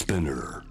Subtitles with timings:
[0.00, 0.69] Spinner.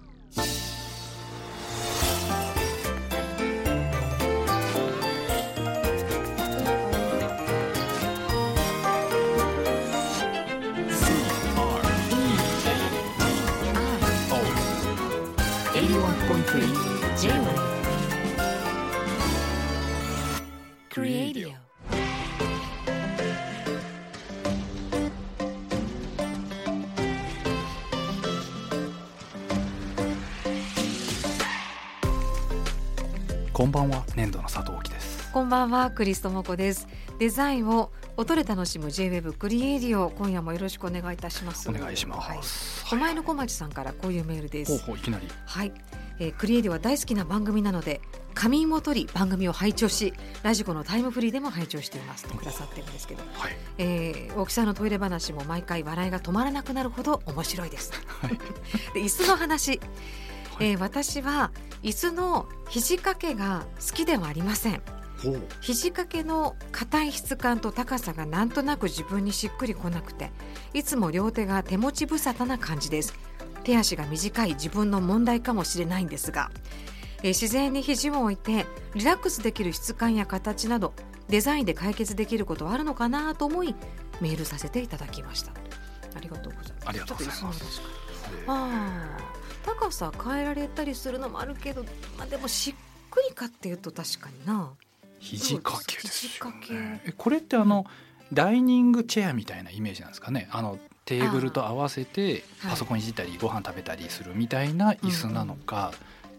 [33.60, 34.06] こんばんは。
[34.16, 35.30] 粘土の佐藤貴です。
[35.32, 36.88] こんばんはクリストモコです。
[37.18, 41.68] デザインを音で楽しむ J-Web クリエイディオ今夜もよろしくお願いいたします。
[41.68, 42.38] お願いします、はい。
[42.38, 42.46] はい。
[42.88, 44.78] 狛江の小町さんからこういうメールです。
[44.78, 45.28] ほういきなり。
[45.44, 45.74] はい、
[46.20, 48.00] えークリエイディオは大好きな番組なので
[48.32, 52.24] 仮眠を取り番組を拝聴しラジコのタイムフリーでも拝聴しています。
[52.24, 53.52] とくださってるんですけど、はい。
[53.76, 57.92] えー大木さんのトイレ話も毎回笑いが止まらなくなるほど面白いです。
[58.22, 58.30] はい。
[58.94, 59.82] で椅子の話、
[60.60, 61.50] えー私は
[61.82, 64.82] 椅子の肘掛けが好きではありません。
[65.60, 70.32] 肘掛けの硬い質感と高さがなんとなく自分にしっくりこなくて
[70.72, 73.14] いつも両手が手持ち無沙汰な感じです。
[73.62, 76.50] 手足が短い自分の問題かもしれないんですが、
[77.22, 80.94] えー自然に肘を置いてリラックスできる質感や形など
[81.28, 83.74] デザインで解決できることはあるのかなと思い
[84.22, 85.52] メールさせていただきました。
[86.16, 86.88] ありがとうございます。
[86.88, 87.82] ありがとうございます。
[88.46, 91.84] あー高さ変えられたりするのもあるけど、
[92.18, 92.74] まあ、でもしっ
[93.10, 94.70] くりかっていうと確かにな。
[95.18, 96.74] 肘掛けですよ肘掛け。
[96.74, 97.86] ねえこれってあの
[98.32, 100.48] ダイニングチェアみたいなイメージなんですかね？
[100.50, 105.92] あのテーブルと合わせてパソコンいじったりご飯食べたりするみたいな椅子なのか、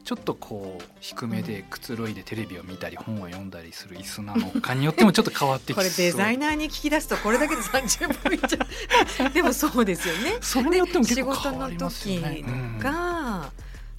[0.04, 9.30] ちょっとこう低めでくつろいでテレビを見たり本を読んだりする椅子なのかによってもちょっと変わってき これデザイナーに聞き出すとこれだけで30分いっちゃう。
[9.32, 12.44] でもそうですよねそれによっても仕結構事の変わります時よね。
[12.46, 13.52] うんが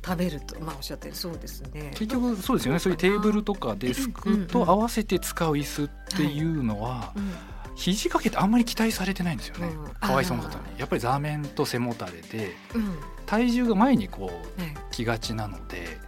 [0.05, 1.15] 食べるとまあおっしゃってる。
[1.15, 1.93] そうですね。
[1.95, 2.81] 結局そうですよね。
[2.81, 7.33] そういうテーブルとかデスクと合わせて使う椅子っていうのはうん
[7.75, 9.91] 肘掛けってあんまり期待されてないんですよね、うん。
[9.95, 10.79] かわいそうなことに。
[10.79, 12.97] やっぱり座面と背もたれでうん。
[13.27, 14.75] 体重が前にこうね。
[14.91, 15.99] 来がちなので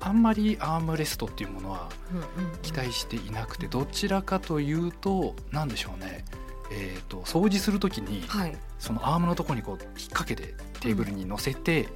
[0.00, 2.58] あんまりアームレストっていうものはうんうんうん。
[2.62, 6.24] 期待していなくてどちらかというと何でしょうね。
[6.72, 8.56] えー、と掃除する時にはい。
[8.78, 11.88] そのアームのところにこう引っ掛けてテーブルに乗せて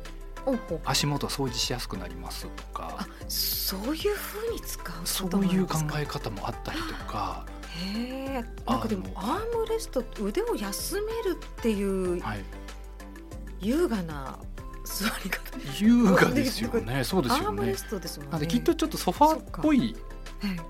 [0.46, 2.96] おほ足元掃除しやすくなりますとか。
[2.98, 7.44] あそういう風に使うそういう考え方もあったりとか、
[7.78, 12.40] へえなんかでもアームレスト腕を休めるっていうはい、
[13.60, 14.38] 優雅な
[14.84, 15.58] 座り方。
[15.78, 17.04] 優雅ですよね。
[17.04, 17.46] そうですよね。
[17.46, 17.76] アームレ。
[17.76, 18.46] ストですもんね。
[18.46, 19.94] きっとちょっとソファーっぽい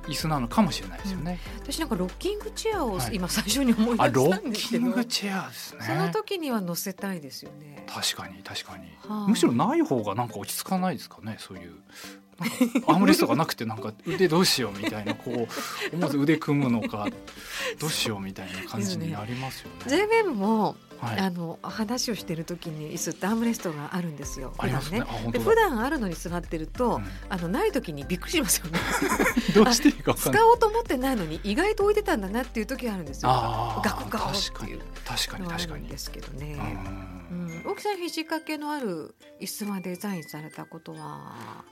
[0.07, 1.39] 椅子なのかもしれないですよね。
[1.61, 5.85] 私なんかロッキングチェアをはい今最初に思い出したんッキですけど、ングチェアですね。
[5.85, 7.85] その時には乗せたいですよね。
[7.87, 11.75] 確かに確かに、はあむしろない方がなんか落ち着かないですかねそういう
[12.87, 17.09] アームレストがなくてなんか腕どうしようみたいな こう思わず腕組むのか
[17.81, 20.07] どうしようみたいな感じになりますよね。
[20.25, 24.53] JWEB も、はい、あの話をしてる時に椅子ってアームレストがあるんですよ。
[24.59, 25.33] 普段本当だ。
[25.33, 28.79] で普段あるのに座ってると、うんあのない時にびっくりしますよね。
[29.55, 30.15] どうしていいか。
[30.15, 33.31] 使おうと思ってないのに意外と置いてたんだなっていう時があるんですよ。
[33.31, 35.89] あガクガク確かにっていう確かに確かに。
[35.89, 36.57] ですけどね。
[37.31, 41.65] ううんん、大木さん肘掛けのある椅子はデザインされたことは？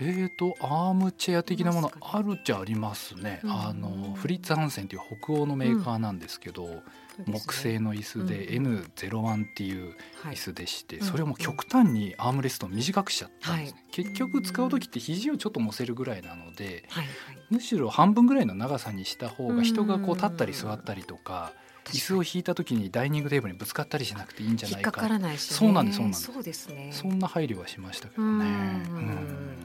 [0.00, 3.40] えーとアームチェア的なものあるっちゃありますね。
[3.44, 3.50] うん。
[3.52, 6.82] あのフリッツ・ハンセンっていう北欧のメーカーなんですけど、
[7.26, 8.66] 木製の椅子でうん。
[8.96, 10.34] N01 っていうはい。
[10.34, 11.06] 椅子でして、うん。
[11.06, 17.36] それをもう極端にアームレストを短くしちゃったんですね、結局使う時って肘をちょっと乗せるぐらいなのではいはい。
[17.50, 21.52] むしろ半分ぐらいの長さにした方が人がこう立ったり座ったりとか
[21.86, 24.90] 椅子を引いた時にダイニングテーブルにぶつかったりしなくていいんじゃないか。
[24.90, 26.32] からないし、ね、そうなんですそうなんです。
[26.32, 26.90] そうですね。
[26.92, 28.28] そんな配慮はしましたけどね。
[28.28, 28.96] うん。
[28.96, 29.56] うん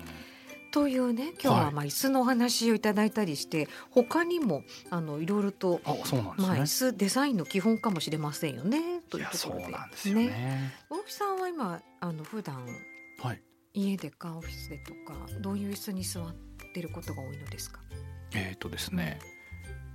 [0.71, 6.47] というね今日ははいまあ椅子のお話をいただいたりして、他にもあのいろいろと、あそうなんですね。
[6.47, 10.73] まあ椅子デザインの基本かもしれませんよねといういうところでなんでね。
[10.89, 12.65] 大木さんは今あの普段
[13.21, 13.41] はい。
[13.73, 16.33] 家でかオフィスでとかどういう椅子に座っ
[16.73, 17.79] てることが多いのですか？
[18.33, 19.19] えっ、とですね。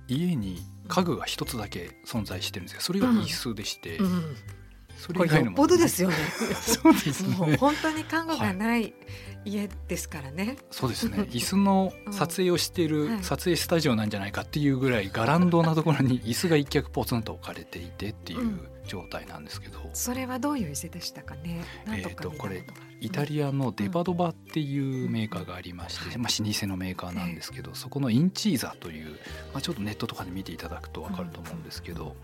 [0.07, 2.81] 家に家具が一つだけ存在してるんですよ。
[2.81, 4.35] それが椅子でして、うん、
[4.97, 6.15] そこれよっぽどですよね
[6.61, 7.57] そうですもうね。
[7.57, 8.93] 本当に家具がない
[9.45, 11.19] 家ですからね、そうですね。
[11.31, 21.63] 椅子の撮影をしている撮影スタジオなんじゃないかっていうぐらいガランドなところに 椅子が一脚ポツンと置かれていてっていう状態なんですけど、それはどういう椅子でしたかね？
[21.87, 22.65] えーとこれ
[23.01, 26.21] イタリアのデバドバっていうメーカーがありまして、うん。
[26.23, 29.19] まあ、老舗のメーカーなんですけど、そこのインチーザという、
[29.53, 32.15] まあ、ちょっとネットとかで見ていただくと分かると思うんですけど、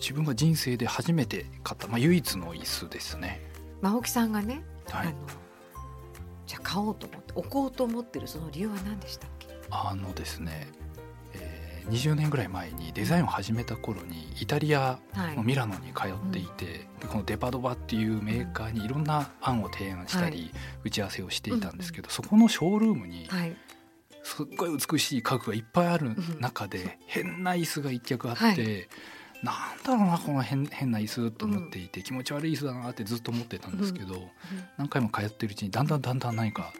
[0.00, 3.42] 自分が人生で初めて買った、まあ、唯一の椅子ですね。
[3.82, 5.08] まあ、青木さんがねはい。
[5.08, 5.16] あの
[6.46, 9.48] じゃあ買おうと思って置こうと思ってるその理由は何でしたっけ？
[9.70, 10.68] あのですね、
[11.34, 15.36] えー、20年ぐらい前にデザインを始めた頃にイタリアはい。
[15.36, 20.50] のミラノに通っていて、でこのデパドバっていうメーカーにいろんな案を提案したり、はい。
[20.84, 23.56] 打ち合わせをしていたんですけど、そこのショールームにはい。
[24.24, 28.88] すっごい美しい家具がいっぱいある中で変な椅子が一脚あって、
[29.42, 34.28] なんだろうなこの変変な椅子と思っていて、気持ち悪い椅子だなってずっと思ってたんですけど、
[34.78, 36.72] 何回も通ってるうちにだんだんだんだん何か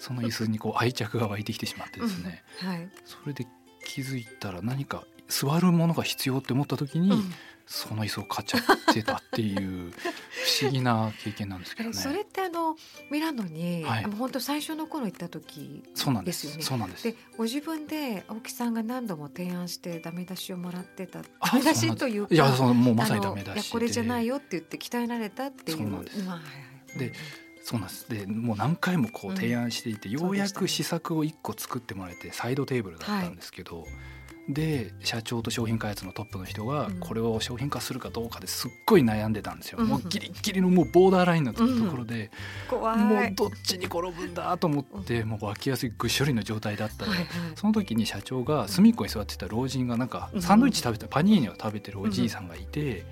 [0.00, 2.88] その椅子にこう愛着が湧いてきてしまってですね、はい。
[3.04, 3.46] それで
[3.84, 7.32] 気づいたら何か座るものが必要って思った時に、うん
[7.66, 11.94] その椅子を買っちゃってたっていう不思議な経験なんですけどね。
[11.98, 12.76] えそれってあの
[13.10, 14.04] ミラノに、はい。
[14.04, 16.62] 本当最初の頃行った時そうなんでですすよね。
[16.62, 17.04] そうなんです。
[17.04, 25.78] でご自分で青木さんが何度も提案してダメ出しをもらってたあダメ出しというかいやそうもうまさにダメ出しこれじゃないよって言って鍛えられたっていう。
[25.78, 26.22] そうなんです。
[26.22, 27.12] まあで
[27.66, 28.08] そうなんです。
[28.08, 33.84] でもう何回もこう提案していて、うんようやく試作を1個作ってもらえてサイドテーブルだったんですけど、
[34.48, 37.00] で社長と商品開発のトップの人がうん。
[37.00, 39.88] これを商品化するかどうかですっごい悩んでたんですよ、うん。
[39.88, 42.30] もうギリギリのもうボーダーラインのとうんころで、
[42.68, 42.98] 怖い。
[42.98, 47.28] もうどっちに転ぶんだと思ってもう脇汗ぐっしょりの状態だったので、はいはい。
[47.56, 53.04] その時に社長が隅っこに座ってた老人がなんかサンドイッチ食べたパニーニを食べてるおじいさんがいて。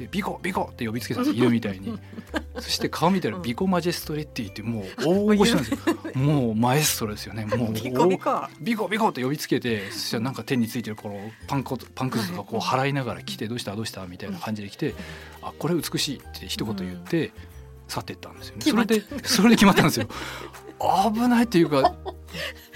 [0.00, 1.44] でビコビコって呼びつけたんですよ。
[1.44, 1.98] 犬みたいに。
[2.58, 5.78] そして顔見たらビコマジェストレッティってもう大御所なんですよ。
[6.14, 7.44] もうマエストロですよね。
[7.44, 14.94] もうビコビコビコビコって呼びつけてそしたらなんか手についてるこのパンコパンくずとかこう払いながら来てどうしたどうしたみたいな感じで来て
[15.42, 17.32] あこれ美しいって一言言って
[17.88, 18.62] 去っていったんですよね。
[18.62, 20.08] それでそれで決まったんですよ。
[21.12, 21.94] 危ないっていうか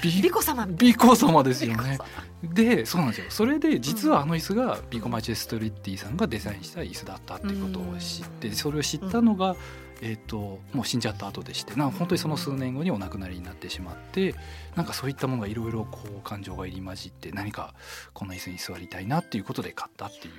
[0.02, 1.98] ビビコ様みたいビコ様ですよね。
[2.42, 3.26] でそうなんですよ。
[3.30, 8.54] それで実はあの椅子がビコマジェストリッティさんがデザインした椅子だったっていうことを知ってうん。
[8.54, 9.56] それを知ったのが、
[10.02, 14.34] えー、ともう死んじゃった後でしてな本当にその数年後にお亡くなりになってしまって
[14.76, 17.74] なんかそういったものがいろいろこう感情が入り混じって何か
[18.12, 20.32] この椅子に座りたいなっていうことで買ったっていう。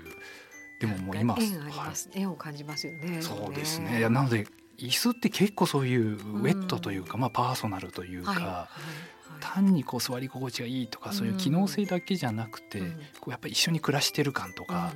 [0.78, 3.20] でももう今な縁ありはます、縁を感じますよね。
[3.20, 4.00] いそうですね。
[4.00, 4.46] いやなので
[4.77, 8.31] 椅子って結構そういうウェットというか、まあ、パーソナルというか。
[8.31, 8.42] はい。
[8.42, 8.51] はい。
[8.51, 9.16] はい。
[9.42, 12.92] 単にこう座り心地がいいとかそういう機能性だけじゃなくて、うん。
[13.19, 14.94] こうやっぱり一緒に暮らしてる感とか、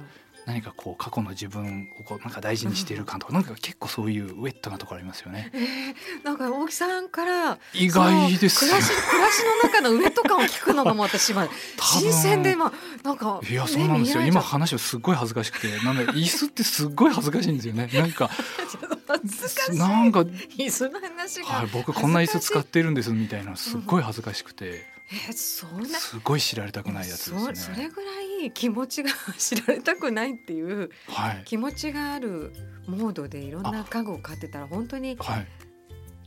[0.49, 5.51] 何かこう過去の自分をこうなんか大事にしてる感とか、 なんか結構そういうウェットなところありますよね。
[5.53, 8.61] えー、なんか大木さんから意外です。
[8.61, 11.47] 暮らし暮らしの中のウエット感を聞くのがもう私は
[11.77, 12.11] 多分。
[12.11, 12.73] 新鮮で今
[13.03, 17.89] なんかいやそうなんですよ、ね今話をすっごい恥ずかしくてなんで椅子ってすっごい恥ずかしいんですよね。
[17.93, 18.29] なんか
[19.73, 27.55] なんか、椅子の話が、はい、僕こんな椅子使っってるんですみたいなのすっごい恥ずかしくて、えー、そんなすごい知られたくないやつですね。
[27.55, 28.11] そそれぐら
[28.45, 31.43] い気持ちが知られたくないっていうはい。
[31.45, 32.53] 気持ちがある
[32.87, 35.43] モードでいろんな家具を買ってたら本当には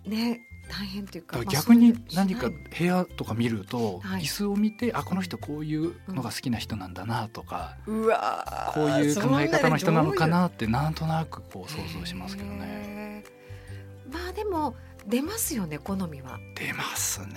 [0.04, 0.10] い。
[0.10, 0.40] ね
[0.72, 13.24] 大変っていうか逆に何か部屋とか見ると、はい椅子を見てあこの人こういうのが好きな人なんだなとか、うわーこういう考え方の人なのかなってなんとなくこうな想像しますけどね。
[14.10, 14.74] まあでも
[15.06, 16.38] 出ますよね好みは。
[16.56, 17.36] 出ますね。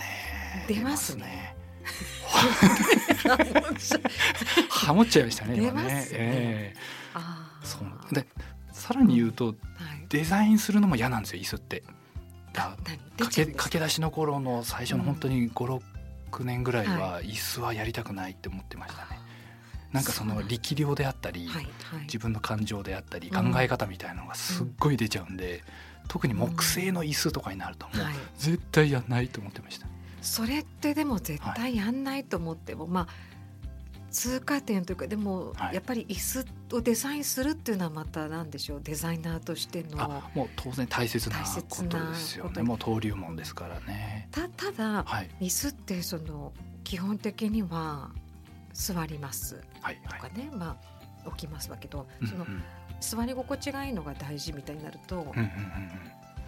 [0.67, 1.55] 出ますね。
[4.69, 5.57] ハモっちゃいましたね。
[5.57, 6.07] 今出ますねね。
[6.17, 6.73] え
[7.13, 7.81] あーえそう
[8.13, 8.25] で
[8.71, 9.55] さらに言うとはい、
[10.09, 11.83] デザインするのも嫌なんですよ椅子って。
[12.55, 12.75] だ
[13.17, 15.81] 何駆け駆け出しの頃の最初の本当に56
[16.43, 19.19] 年ぐらいはは椅子はやりたくないって思ってましたね。
[19.91, 22.01] なんかその力量であったり、はいはい。
[22.03, 23.53] 自分の感情であったりうん。
[23.53, 25.63] 考え方みたいなのがすっごい出ちゃうんで、
[26.07, 28.13] 特に木製の椅子とかになるともうはい。
[28.37, 29.87] 絶対やんないと思ってました。
[30.21, 33.34] それってでも絶対やんないと思っても、まあ
[34.15, 35.75] 通過点というかでもはい。
[35.75, 36.45] やっぱり椅子
[36.77, 38.81] をデザインするっていうのはまた何でしょう？
[38.81, 41.35] デザイナーとしてのあもう当然大切な
[41.69, 42.63] ことなですよね。
[42.63, 44.29] もう登竜門ですからね。
[44.31, 45.29] たただはい。
[45.41, 46.53] 椅子ってその
[46.83, 48.09] 基本的には
[48.73, 49.61] 座ります。
[49.81, 50.19] はいはい。
[50.21, 50.77] とかね、ま
[51.25, 52.53] あ起きますわけど、そのうん。
[52.53, 52.63] うん
[53.01, 55.51] 座り心地がいいのが大事みたいになると、うんうん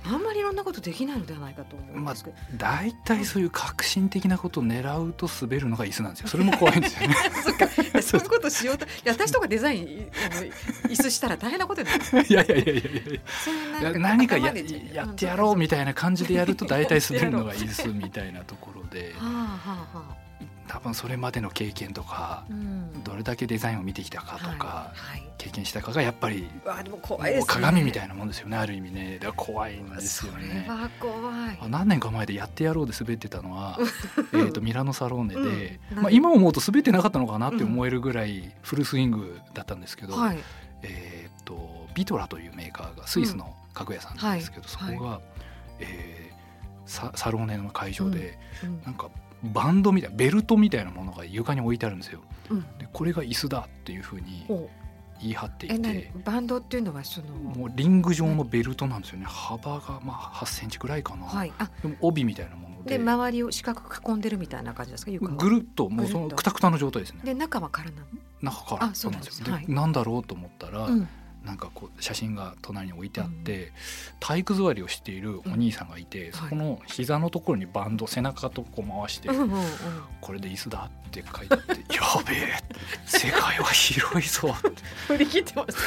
[0.05, 6.27] あんまりいろんなことできないのではないかと思うんですけど、うん大体そういう革新的なことを狙うと滑るのが椅子なんですよ。
[6.29, 7.15] それも怖いんですよね。
[7.43, 7.67] そっか。
[8.01, 8.85] そういうことしようと。
[8.85, 10.11] いや私とかデザイン
[10.87, 12.25] 椅子したら大変なことになる。
[12.27, 13.21] いやいやいやいやい
[13.83, 13.99] やや。
[13.99, 14.53] 何かや
[14.93, 19.13] やってやろうみたいな感じでやると大体滑るのが椅子みたいなところで。
[19.17, 20.27] はあはあはあ
[20.67, 23.03] 多分それまでの経験とかうん。
[23.03, 25.27] どれだけデザインを見てきたかとかはいはい。
[25.37, 26.47] 経験したかがやっぱり
[26.83, 29.19] でも怖いね、鏡みたいいなもんですよねある意味ね。
[29.19, 30.67] だ怖いんですよね。
[31.69, 33.77] 何年か前でやってやろうで滑ってたのは
[34.33, 36.01] えーとミラノサローネで、うん。
[36.03, 40.37] まあ、今思うと滑ってなかったのかなって思えるぐらいフルスイングだったんですけど、はい。
[40.81, 45.21] えー、とビトラというメーカーがスイスの家具屋さんなんですけど、うんそこが、
[45.79, 48.69] えー、ササローネの会場で、うん。
[48.69, 48.81] うん。
[48.83, 49.09] なんか
[49.43, 52.21] バンドみたいなベルトみたいなものが床に置いてあるんですよ。
[52.49, 52.61] うん。
[52.79, 54.69] でこれが椅子だっていうふうにお
[55.21, 56.11] 言い張っていて。
[56.25, 57.27] バンドっていうのはその？
[57.27, 59.25] もうリング状のベルトなんですよね。
[59.27, 61.53] 幅がまあ8センチぐらいかな、はい。
[61.57, 61.69] あ。
[61.81, 62.97] でも帯みたいなもので。
[62.97, 65.11] で周りを四角く囲んでるみたいな感じですか？
[65.11, 67.21] ぐるっともうそのくたくたの状態ですね。
[67.23, 68.03] で中は空な
[68.41, 68.83] 中から。
[68.85, 69.39] あそうなんです。
[69.41, 69.53] よ。
[69.53, 69.65] はい。
[69.67, 71.09] なんだろうと思ったら、の、うん、
[71.45, 73.71] なんかこう写真が隣に置いてあって、
[74.19, 79.29] 体育座りをしているお兄さんがいて、そこの膝のところにバンド背中とこう回して、
[80.21, 82.63] これで椅子だって書いてあって「やべえ
[83.05, 84.81] 世界は広いぞ」って。
[85.07, 85.77] 振り切ってます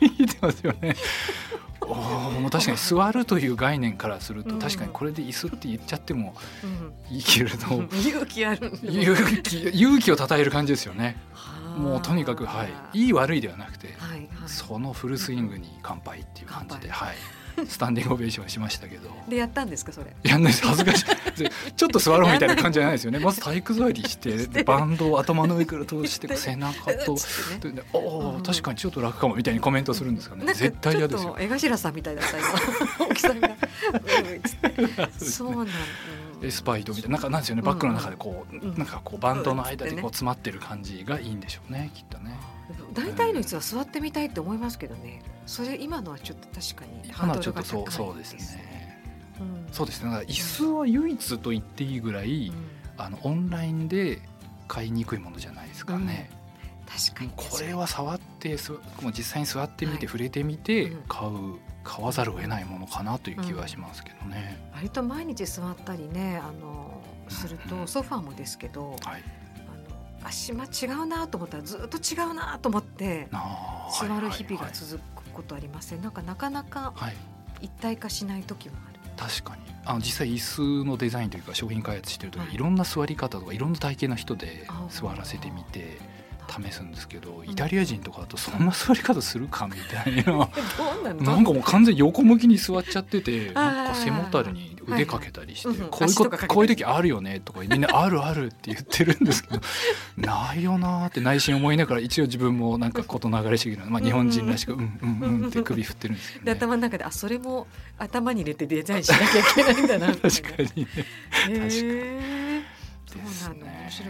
[0.00, 0.94] 言ってますよね。
[1.86, 4.58] おーもう確かに座るという概念からすると、うん。
[4.58, 6.66] 確かにこれで椅子って言っちゃってもう
[7.12, 7.14] ん。
[7.14, 11.16] いいけれど、 勇気ある勇気勇気をたたえる感じですよね。
[11.74, 12.98] はあもうとにかくはい。
[12.98, 14.28] いい悪いではなくて、はいはい。
[14.46, 17.16] そのフルスイングに乾杯っていう感じで、乾はい、
[17.66, 19.10] スタンディングオベーションしましたけど。
[19.28, 20.14] でやったんですかそれ？
[20.22, 21.42] やんないです恥ずかしい。
[21.42, 23.18] でちょっと座ろうみたいな感じじゃないですよね。
[23.18, 28.42] まず体育座りして でバンドを頭の上から通してで背中とねでおおうん。
[28.42, 30.52] 確かにちょっと楽かもみたいにコメントするんですかね。
[30.52, 31.36] 絶対嫌ですよ。
[31.38, 33.06] 江頭さんみたいだった今。
[33.06, 33.48] 大木さんが。
[35.20, 35.26] うん。
[35.26, 35.72] そうなんだ。
[35.72, 38.78] エスパイドみたいななんかなんですよねバッグの中でこう、うん。
[38.78, 42.38] なんかこうバンドの間でうんこう詰まってる感じがいいんでしょうねきっとね。
[42.92, 45.22] 大体の椅子は座ってみたいって思いますけどね。
[45.46, 49.02] それ今のはちょっと確かに今のはちょっとハードそうルが高いそうですね。
[49.40, 49.66] うん。
[49.72, 50.10] そうですね。
[50.10, 52.52] だから椅子は唯一と言っていいぐらい、
[52.96, 54.20] あのオンラインで
[54.68, 56.30] 買いにくいものじゃないですかね、
[56.86, 57.30] 確かに。
[57.36, 60.06] これは触ってすもう実際に座ってみて、はい。
[60.06, 61.02] 触れてみてうん。
[61.08, 64.58] 買う買わざるを得ないものかなという気はしますけどね。
[64.74, 69.22] 割と毎日座ったりねあのするうんとソファーもですけどはい、
[69.68, 73.28] あの足間違うなと思ったらずっと違うなと思って
[74.00, 74.74] 座る日々がはい。
[74.74, 76.02] 続くことありません。
[76.02, 77.04] なんかなかなかはい。
[77.04, 77.14] はい
[77.60, 79.00] 一体化しない時もある。
[79.16, 79.62] 確かに。
[79.86, 82.54] あの実際椅子のデザインというか商品開発してる時、はい。
[82.54, 85.98] い、ろんな座り方とかいろんな体型の人で座らせてみて
[86.48, 90.48] 試すんですけどイタリア人とかだとそんな座り方するかみたいな。
[91.20, 95.78] なんかもう完全に横向きに座っちゃっててなんか背もたれに腕かけたりして、はい。
[95.78, 99.60] はいこういうここういう時あるよねとかみんな「あるある」って言ってるんですけど
[100.16, 105.40] ないよなーって内心思いながら一応自分もなんか事流れ主義な、まあ、日本人らしく「うんうん。
[105.42, 107.66] うん」って首振ってるんですけど、でね、頭の中であそれも
[107.98, 110.88] 頭に入れてデザインしなきゃいけないんだな確かにね。
[110.96, 111.04] へ
[111.48, 112.62] え
[113.06, 113.66] そうなんだ。
[113.66, 114.08] ね面白い、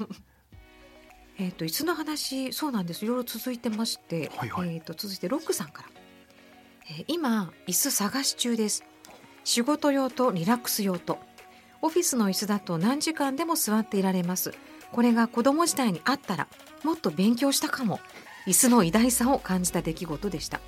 [0.00, 0.35] うん
[1.38, 3.04] えっと椅子の話そうなんです。
[3.04, 4.74] いろいろ続いてまして、はいはい。
[4.74, 5.88] えっと続いてロックさんから、
[6.90, 8.84] えー今椅子探し中です。
[9.44, 11.18] 仕事用とリラックス用と。
[11.82, 14.52] オフィスの椅子だと何時間でも座っていられます。
[14.92, 16.48] これが子供時代にあったら
[16.82, 18.00] もっと勉強したかも。
[18.46, 20.60] 椅子の偉大さを感じた出来事でした。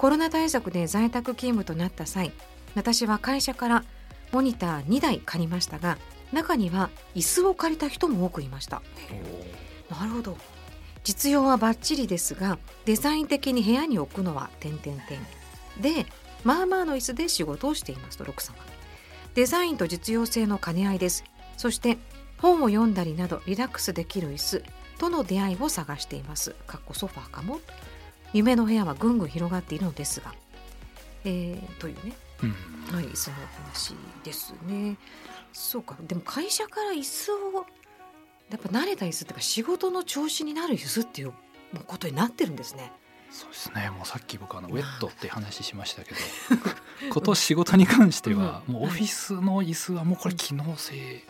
[0.00, 2.32] コロナ対策で在宅勤務となった際
[2.74, 3.84] 私は会社から
[4.32, 5.98] モニター2台借りましたが
[6.32, 8.80] 中には椅子を借りた人も多くいました
[9.90, 10.36] なるほど。
[11.02, 15.00] 実用はバッチリですがデザイン的に部屋に置くのは点々点。
[15.80, 16.06] で
[16.44, 18.64] まあまあの椅子で仕事をしていますとロックさんは。
[19.34, 21.24] デザインと実用性の兼ね合いです。
[21.56, 21.98] そして
[22.38, 24.64] 本を読んだりなどリラックスできる椅子
[24.98, 26.54] との出会いを探しています。
[26.66, 27.60] かっこソファーかも。
[28.32, 30.34] 夢の部屋はぐんぐん広がっているのですが。
[31.24, 32.12] えー、というね。
[32.42, 32.94] うん。
[32.94, 33.94] はい、その話
[34.24, 34.96] ですね。
[35.52, 37.66] そうか、でも会社から椅子を。
[38.50, 41.32] やっぱ慣れた椅子っていうか、仕事の調子になる椅子っていう
[41.86, 42.92] ことになってるんですね。
[43.30, 46.16] そうですねもうさっき僕あのウェットって話しましたけど
[47.12, 51.22] 今年仕事に関しては、うんもうオフィスの椅子はもうこれ機能性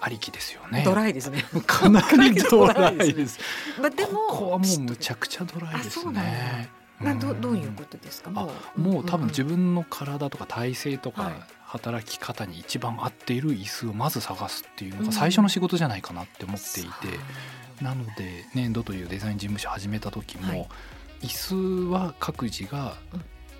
[0.00, 0.82] ありきですよね。
[0.84, 1.44] ドライですね。
[1.66, 3.38] かなりドライです。
[3.80, 4.26] まあ、でも。
[4.28, 6.68] ここはもうむちゃくちゃドライですあそうなんね。
[7.00, 8.30] など、んどういうことですか？
[8.30, 8.80] もう。
[8.80, 9.56] もう多分自分。
[9.56, 20.68] 分の体とか体勢とはいか働き方に一番合っている椅子をまず探すっていうのうんが最初の仕事じゃないかなって思っていて、さなので粘土というデザイン事務所始めた時も、はい。
[21.22, 22.96] 椅子は各自が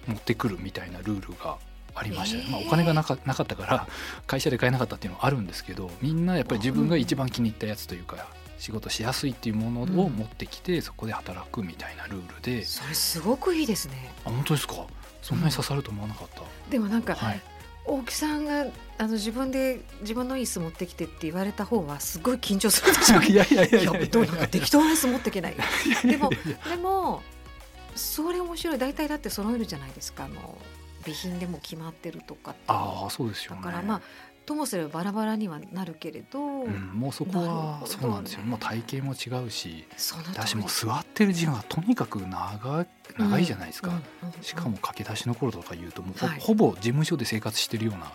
[0.06, 1.56] 持ってくるみたいなルールが
[1.94, 2.52] ありましたね、えー。
[2.52, 3.88] まあ、お金がなかなかったから
[4.26, 8.26] 会社で買えなかったっていうのはあるんですけどみんなやっぱり自分が一番気に入ったやつというか
[8.59, 14.12] 仕事しやすいっていうものを持ってきてそこで働くみたいなルールで、あそれすごくいいですね。
[14.25, 14.87] あ本当ですか？
[15.23, 17.40] そんなに刺さると思わなかった、でもなんか、はい
[17.87, 23.35] 大木さんがあの自分で自分の椅子持ってきてって言われた方はすごい緊張するでしょい。
[23.35, 24.49] やいやいやいやいや。
[24.49, 26.76] 適当な椅子持っていけないでもいやいや。
[26.76, 27.23] でも
[27.95, 28.79] それ面白い。
[28.79, 30.25] 大体だって揃えるじゃないですか。
[30.25, 30.59] あの
[31.03, 33.62] 備品でも決まってるとかってああそうですよね。
[33.62, 34.03] だからまあ
[34.47, 38.43] ともすればバラバラにはなるけれど、うん、もうそこはそうなんですよ。
[38.43, 39.87] もう体型も違うし
[40.35, 42.87] 私もう座ってる時間がとにかく長
[43.19, 44.43] 長いじゃないですか、うんうんうん。
[44.43, 46.41] しかも駆け出しの頃とか言うともうほ,、はい。
[46.41, 48.13] ほぼ事務所で生活してるような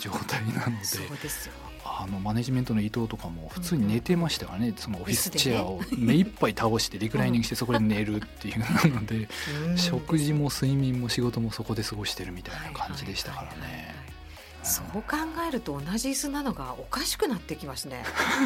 [0.00, 1.52] 状態なのでそうですよ。
[1.98, 8.58] あのマネジメントの伊藤とかも普通に寝てましたからね、そのオフィスチェアを目いっぱい倒してリクライニングしてそこで寝るっていう。
[8.58, 8.66] な
[9.00, 9.28] ので、
[9.66, 9.78] うん。
[9.78, 13.94] 食事も睡眠も仕事もそこで過ごしてるみたいな感じでしたからね。
[14.66, 15.16] そう考
[15.48, 18.02] えると同じ椅子なのがおかしくなってきますね。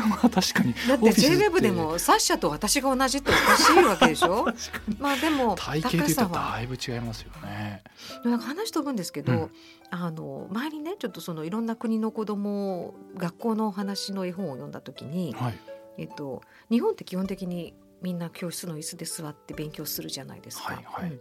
[0.09, 0.75] ま あ確かに。
[0.75, 4.47] だってオフィス JWEB でもサッシャと私が同じっておかしいわけでしょ？
[4.99, 7.83] まあでも体型でだいぶ違いますよね。
[8.25, 9.51] なんか話飛ぶんですけど、うん。
[9.91, 15.59] あの前にねちょっとそのいろんな国の子供を学校のお話の絵本を読んだ時に、はい。
[15.99, 20.75] えっと、日本って基本的にみんな教室の椅子で座って勉強するじゃないですか。
[20.75, 21.11] はいはい。
[21.11, 21.21] うん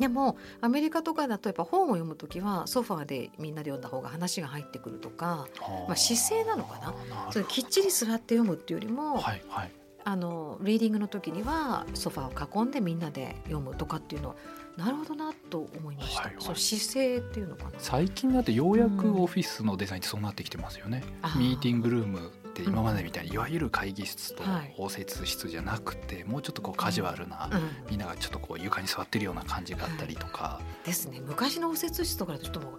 [0.00, 5.46] でもアメリカとかだとやっぱ本を読む時はソファーでみんなで読んだ方が話が入ってくるとか
[5.86, 7.30] まあ姿勢なのかな。
[7.30, 9.70] それきっちり座って読むっていうよりも、はいはい。
[10.02, 14.34] あのリーディングの時にはソファーを囲んでみんなで読むとかっていうのは
[14.78, 16.42] なるほどなと思いました、はいはい。
[16.42, 17.70] そう姿勢っていうのかな。
[17.76, 21.04] 最近だってようやくオフィスのデザインってそうなってきてますよね。
[21.36, 24.74] ミーティングルームって今までみたいにいわゆる会議室とはい。
[24.78, 27.90] 応接室じゃなくてもうちょっとこうカジュアルなうん。
[27.90, 31.20] みんながちょっとこう床に座ってるような感じがあったりとか、ですね。
[31.20, 32.78] 昔の応接室とかだとちょっともう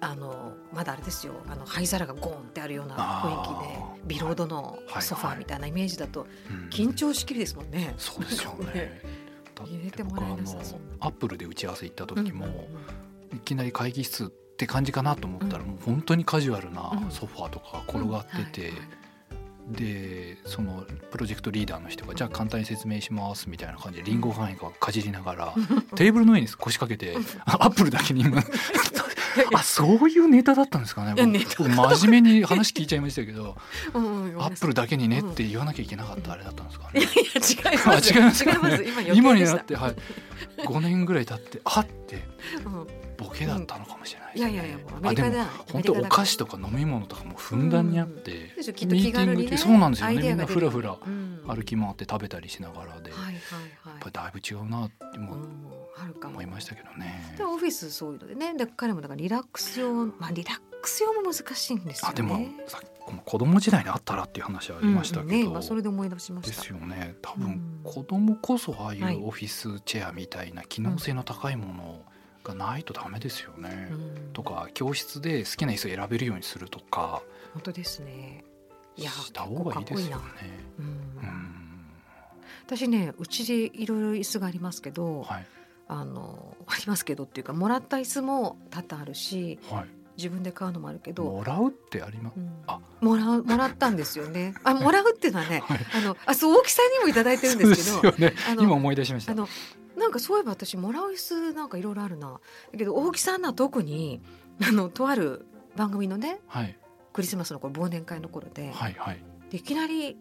[0.00, 1.34] あのまだあれですよ。
[1.48, 5.02] あの灰皿がゴーンってあるような雰囲気でビロードのはい。
[5.02, 6.68] ソファーみたいなイメージだとうん。
[6.68, 7.94] 緊張しきりですもんね。
[7.98, 9.00] そうですよね。
[9.54, 12.46] だ入れってもらえなさのそうアップルで打ち合わせ行ったうん時も、
[13.34, 17.10] いきなり会議室って感じかなと思ったら、もう本当にカジュアルなうん。
[17.10, 18.76] ソファーとか転がってて、うん。
[18.76, 19.01] はいはい
[19.68, 24.48] でそのプロジェクトリーダーの人が「じゃあ簡単に説明します」みたいな感じでリンゴが
[24.80, 25.54] かじりながら
[25.94, 28.42] テーブルの上に腰掛けて アップルだけに今。
[29.54, 31.14] あそういうネタだったんですかね。
[31.16, 33.56] 真面目に話聞いちゃいましたけど
[33.94, 37.00] アップルだけにねって言わなきゃいけなかったあれだったんですかね。
[37.00, 38.12] いや違います。
[38.12, 38.84] あ違います違います。
[39.14, 39.96] 今になってはい。
[40.66, 42.24] 5年ぐらい経ってあって。
[42.66, 45.44] うんボケだったのかもしれないいやいやいやもうアメあでもリカだ。
[45.72, 48.72] 本当お菓子とか飲み物とかもふんだんにあって、でしょ。
[48.72, 50.16] きっと気軽にねミーティングってそうなんですよね。
[50.16, 51.44] みんなふらふらうん。
[51.46, 53.40] 歩き回って食べたりしながらで、やっはいはい。
[54.00, 55.36] ぱりだいぶ違うなっても
[56.24, 57.34] 思いましたけどね。
[57.36, 57.44] で。
[57.44, 58.54] オフィスそういうのでね。
[58.54, 62.12] で彼もだからリラックス用まあリラックス用も難しいんですよね。
[62.12, 62.80] あでもさ
[63.24, 66.62] 子供時代にあったらっていう話はありましたけど、うんうんね今それで思い出しまでした。
[66.62, 67.16] すよね。
[67.20, 67.80] 多分うん。
[67.82, 69.16] 子供こそああいはい。
[69.16, 72.00] うオフィスチェアみたいな機能性の高いもの
[72.44, 73.88] がないとダメですよね。
[73.90, 78.44] うんとか教室で好きな椅子を選べるようにするとか本当ですね
[78.96, 80.22] いやした方がいいですよね。
[80.78, 81.48] うんうん
[82.66, 85.46] 私ねうちでいろいろ椅子がありますけど、はい
[85.88, 89.86] あのありますけどっていうかもらった椅子も多々あるしはい。
[90.16, 92.34] 自分で買うのもあるけど、もらうってあります？
[92.36, 94.54] うんあもらうもらったんですよね。
[94.62, 99.34] あもらうっていうのはね、はいあのあそう大木さんにもいただいてるんですけど、ねあの今思い出しましたあ。
[99.34, 99.48] の
[100.12, 102.40] かそういえば私もらう椅子なんかいろいろあるな。
[102.72, 104.20] だけど大木さんのは特に
[104.62, 105.46] あのとある
[105.76, 106.76] 番組のねはい
[107.12, 109.22] クリスマスの頃忘年会の頃で、はいはい。
[109.50, 110.18] でいきなり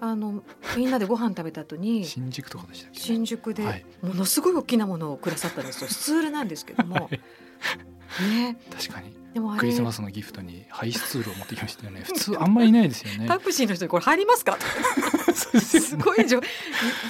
[0.00, 0.42] あの
[0.76, 3.00] みんなでご飯食べた後に新宿とかでしたっけ。
[3.00, 5.88] 新宿ではいものすごい大きなものをくださったんですよ。
[5.88, 7.10] スツールなんですけども、
[8.30, 12.02] ね確かにでもクリスマスのギフトにハイスツールを持ってきましたよね。
[12.04, 13.26] 普通あんまりいないですよね。
[13.28, 14.56] タクシーの人にこれ入りますか？
[15.60, 16.26] すごい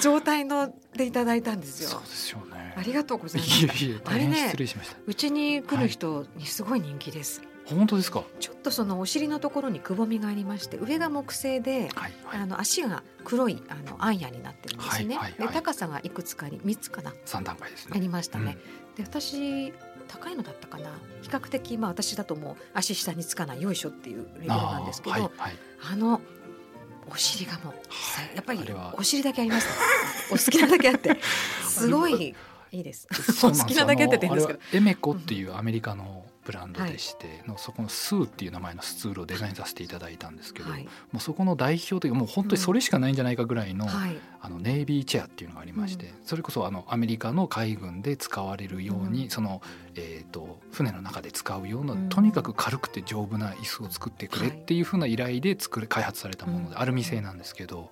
[0.01, 2.01] 状態のでいただいたんですよそう。
[2.01, 2.73] ですよね。
[2.75, 3.99] ありがとうございまいす。
[4.03, 4.97] 大変失礼しました。
[5.05, 7.41] うちに来る人にすごい人気です。
[7.75, 8.23] 本当ですか？
[8.39, 12.41] ちょっとそのお尻のところにくぼみがありまして、上が木製で、はいはい。
[12.41, 15.15] あの足が黒いあのアンヤになってるんですね。
[15.15, 17.99] はいはいはいで高さがいくつかに三つかな三段階ですあね。
[18.01, 18.57] りましたね。
[18.95, 19.73] で私
[20.07, 20.89] 高いのだったかな？
[21.21, 25.53] 比較的まあ私だともう足下につかないよいしょっていうレベルなんですけど、あーはいはい。
[25.93, 26.21] あの
[27.11, 28.59] お尻がもうさはいやっぱり
[28.93, 29.73] お尻だけありますね。
[30.31, 31.19] お好きなだけあって
[31.67, 32.35] すごい
[32.71, 33.07] いいです。
[33.43, 40.83] お好きなだけあって 言うんですけどエメコっていうアメリカのブランドでして、のそこのスーっていう名前のスツールをデザインさせていただいたんですけど、はい。
[40.83, 44.17] もうそこの代表というかもう本当にそれしかないんじゃないかぐらいの,、はい。
[44.41, 46.13] あのネイビーチェアっていうのがありまして、うん。
[46.25, 49.29] それこそあのアメリカの海軍で使われるように、うん。
[49.29, 49.61] その、
[49.93, 52.09] えー、と船の中で使うような、うん。
[52.09, 56.81] とにかく軽くて丈夫な椅子を作ってくれっていうふうな依頼で作れ開発されたもので、うん。
[56.81, 57.91] アルミ製なんですけど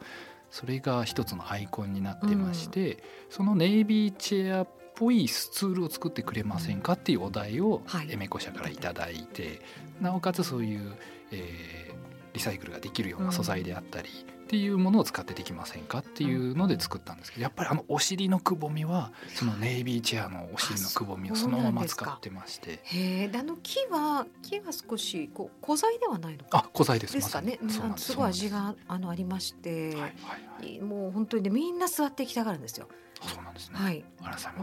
[0.49, 4.67] それが一つのアイコンになってまして、そのネイビーチェアっ
[4.97, 8.11] ぽいスツールを作ってくれませんかっていうお題をはい。
[8.11, 9.61] エメコ社からいただいて、
[10.01, 10.95] なおかつそういう、
[11.31, 11.97] えー
[12.37, 22.79] リサイクルができるような素材であったり、っていうものを使ってできませんかっていうので作ったんですけどやっぱりあのお尻のくぼみはそのネイビーチェアのお尻のくぼみをそのまま使ってまして。
[22.83, 26.59] へえあの木は木は少しこう古材ではないのか。
[26.59, 27.13] あ古材です。
[27.13, 28.15] ですかね、ま、す。
[28.15, 30.13] ごい味があのありまして、はいはい
[30.61, 32.87] はい、もう本当にねみんな座っていきたがるんですよ。
[33.25, 33.75] そうなんですね。
[33.77, 34.03] はい。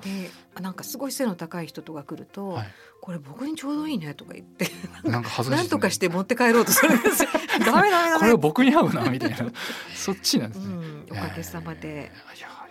[0.03, 2.67] で、なんかすごい背の高い人とか来ると、はい、
[3.01, 4.71] これ僕にちょうどいいねとか言って、
[5.03, 7.29] なんか恥ずかしい、ね、なんとかして持って帰ろうとするんですよ。
[7.64, 8.19] ダメダメダメ。
[8.21, 9.37] これ僕に合うなみたいな、
[9.95, 10.67] そっちなんですね。
[10.67, 12.12] うん、おかげさまで、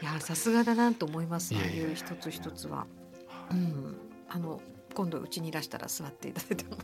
[0.02, 1.54] いやさすがだなと思います。
[1.56, 2.86] ああいう一つ一つは。
[3.52, 3.98] うん、
[4.30, 4.62] あの
[4.94, 6.78] 今度うちにいらしたら座っていただいても。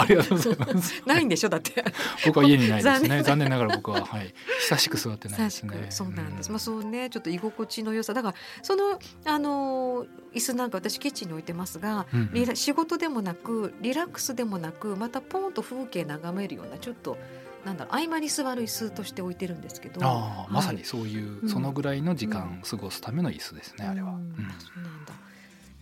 [0.00, 1.02] ありがとうございます。
[1.06, 1.48] ないんでしょ？
[1.48, 1.84] だって。
[2.26, 3.22] 僕は家にないですね。
[3.22, 3.48] 残念。
[3.48, 4.34] ながら僕ははい。
[4.60, 5.86] 久しく座ってないですね。
[5.90, 8.14] そうなんです、まあそうねちょっと居心地の良さ。
[8.14, 17.16] だからそのあの椅子なんか私キッチンに置いてますが、うんうん、仕事でもなくリラックスでもなくまたポンと風景眺めるようなちょっと
[17.64, 20.00] なんだろう合間に座る椅子として置いてるんですけど。
[20.02, 25.12] あ、まさにそういう、うん、そのぐらいの時間過ごすための椅子ですね、うん、あれは、うん、そうなんだ。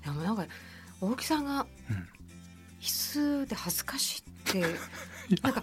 [0.05, 0.46] でもなんか
[1.00, 1.66] 大木さんが
[2.80, 4.61] 椅子で恥ずかしいって
[5.42, 5.62] なんか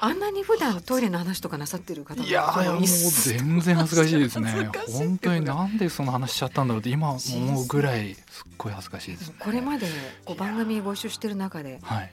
[0.00, 4.70] あんなに普段トイレの話とかなさってる方いやもう全然恥ずかしいですね。
[4.92, 9.86] 本当になんでその話しちゃったんだろうって今思うぐらいすっごい恥ずかしいです、ね、これまで
[10.24, 12.12] こう番組ご一緒してる中で、はい、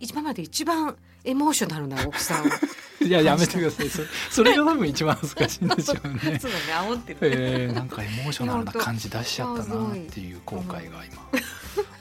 [0.00, 3.88] 今まで一番エモーショナルな大きさを いややめてください。
[3.88, 6.38] それそれが多分一番恥ずかしいんでしょうね。
[6.40, 11.28] そうだね煽ってる、えー、なんかエモーショナルな感じ出しちゃったなっていう後悔が今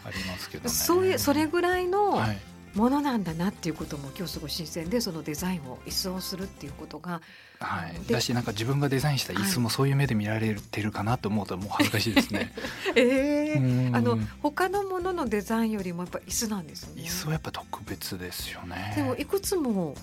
[0.07, 2.37] ありますけどねそういうそれぐらいの、はい
[2.77, 7.21] ものなんだなっていうことも今日すごい新鮮でそのデザインを椅子をするっていうことが、
[7.59, 12.53] はい、だしなんか自分がデザインした椅子もそういう目で見られてるかなと思うともう恥ずかしいですね。
[12.95, 13.01] え
[13.57, 17.01] えー、あの他のもののデザインよりもやっぱ椅子なんですね。
[17.01, 18.93] 椅子はやっぱ特別ですよね。
[18.95, 19.95] でもいくつも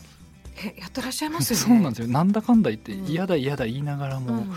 [0.57, 1.63] えやってらっしゃいますよね。
[1.65, 2.09] そうなんですよ。
[2.09, 4.33] なんだかんだ言って嫌だ嫌だ言いながらも。
[4.33, 4.55] うん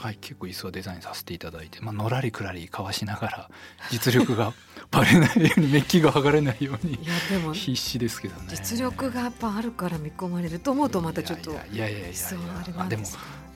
[0.00, 3.50] はい、結構椅子はデザインさせていただいて、まあ、のらりくらりかわしながら
[3.90, 4.54] 実力が
[4.90, 8.46] バレないようにメッキが剥がれないようにいやでも必死ですけどね。
[8.48, 12.08] 実力がやっぱあるから見込まれると思うとまたちょっといやいやいやいやい
[12.78, 13.04] やでも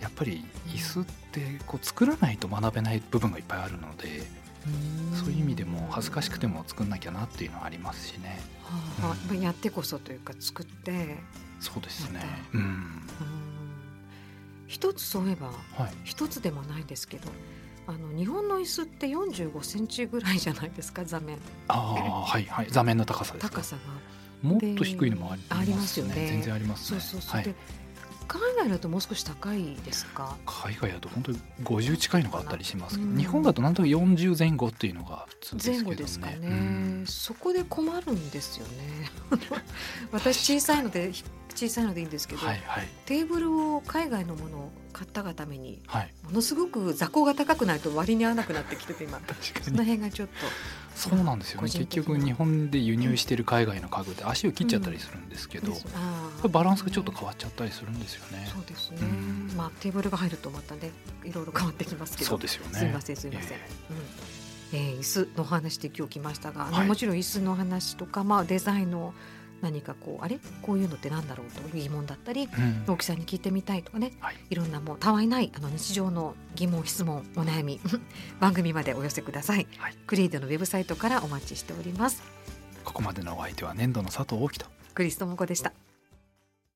[0.02, 4.22] やっぱり椅子ってこう作らないと学べない部分がいっぱいあるので
[5.14, 8.38] そういう意味でも恥ずかしくても作んなきゃなっていうのはありますしね。
[9.00, 11.16] はあ、うん、やってこそというか作って
[11.58, 12.20] そうですね。
[12.52, 13.43] うん、うん
[14.66, 17.28] 一つそういえば、はい、一つでもないですけど
[17.86, 21.38] あの日本の椅子って45センチぐらいじゃないですか座面。
[21.68, 22.66] ああはいはい。
[22.70, 23.82] 座面の高さです高さが。
[24.48, 26.14] もっと低いのもありますよね。
[26.14, 27.54] 全然あります、ね、そうそうそう、はい、で
[28.26, 30.36] 海外だともう少し高いですか？
[30.46, 39.10] 海外だと本当に50近いのがあったりしますけど、日本だとなんとなく40前後っていうのが普通ですけど、ね、前後ですかね、うん、そこで困るんですよね。
[40.12, 41.12] 私小さいので
[41.54, 49.20] 小さいのでいいんですけど、はいはい、テーブルを海外のものを買ったがために、はい、ものすごく座高が高くないと割に合わなくなってきてて今
[49.62, 50.34] その辺がちょっと
[50.94, 51.68] そうなんですよね。
[51.68, 55.72] 結局日本で輸入している海外の家具で足を切っちゃったりするんですけど、
[56.44, 58.48] うん、バランスがちょっと変わっちゃったりするんですよね。
[58.52, 60.92] そうですね、うん、まあテーブルが入るとまたね
[61.24, 62.30] いろいろ変わってきますけど。
[62.30, 62.78] そうですよね。
[62.78, 63.58] すみませんすみません。
[63.58, 64.34] えー、うん。
[64.74, 69.14] えー、椅子の話で今日来ましたが、はい、もちろん椅子の話とか、まあ、デザインの
[69.64, 70.38] 何かこうあれ？
[70.62, 77.80] こういうのってなんだろうという疑問だったり、うん、大木さんに聞いてみたいとかね、はい、いろんなもうたわいないあの日常の疑問質問お悩み
[78.40, 82.22] 番組までお寄せください、はい、クリードのウェブサイトからお待ちしております。
[82.84, 84.66] ここまでのお相手は年度の佐藤大樹と。
[84.94, 85.72] クリストモコでした